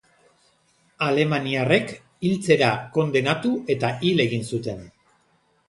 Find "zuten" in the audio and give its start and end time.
4.53-4.85